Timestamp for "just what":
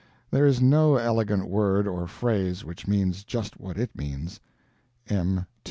3.23-3.77